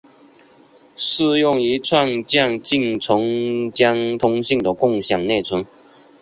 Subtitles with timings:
[0.97, 5.63] 适用于创建进程间通信的共享内存。